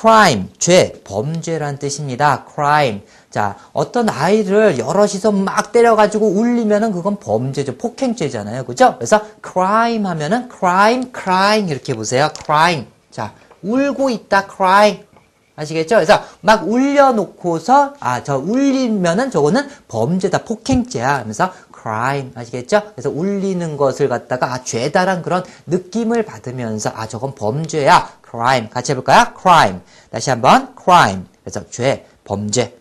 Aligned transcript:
crime, 0.00 0.48
죄, 0.58 0.94
범죄란 1.04 1.78
뜻입니다. 1.78 2.46
crime. 2.50 3.02
자, 3.28 3.56
어떤 3.72 4.08
아이를 4.08 4.78
여럿이서 4.78 5.30
막 5.32 5.72
때려가지고 5.72 6.26
울리면은 6.26 6.92
그건 6.92 7.18
범죄죠. 7.18 7.76
폭행죄잖아요. 7.76 8.64
그죠? 8.64 8.94
그래서 8.96 9.20
crime 9.46 10.04
하면은 10.06 10.48
crime, 10.50 11.12
crying 11.14 11.70
이렇게 11.70 11.94
보세요. 11.94 12.30
crime. 12.44 12.86
자, 13.10 13.34
울고 13.62 14.08
있다, 14.08 14.48
crying. 14.50 15.04
아시겠죠? 15.56 15.96
그래서 15.96 16.22
막 16.40 16.66
울려놓고서 16.66 17.94
아 18.00 18.22
저 18.24 18.38
울리면은 18.38 19.30
저거는 19.30 19.68
범죄다 19.88 20.44
폭행죄야 20.44 21.18
하면서 21.18 21.52
crime 21.80 22.32
아시겠죠? 22.34 22.92
그래서 22.92 23.10
울리는 23.10 23.76
것을 23.76 24.08
갖다가 24.08 24.52
아 24.52 24.62
죄다란 24.64 25.22
그런 25.22 25.44
느낌을 25.66 26.24
받으면서 26.24 26.90
아 26.94 27.06
저건 27.06 27.34
범죄야. 27.34 28.20
crime. 28.28 28.68
같이 28.70 28.92
해볼까요? 28.92 29.34
crime. 29.40 29.80
다시 30.10 30.30
한번 30.30 30.74
crime. 30.80 31.24
그래서 31.42 31.68
죄 31.70 32.06
범죄 32.24 32.79